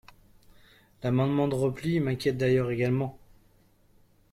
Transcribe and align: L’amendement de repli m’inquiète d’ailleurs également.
L’amendement 1.03 1.47
de 1.47 1.53
repli 1.53 1.99
m’inquiète 1.99 2.35
d’ailleurs 2.39 2.71
également. 2.71 3.19